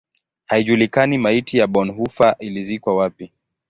Haijulikani 0.45 1.17
maiti 1.17 1.57
ya 1.57 1.67
Bonhoeffer 1.67 2.35
ilizikwa 2.39 2.95
wapi. 2.95 3.31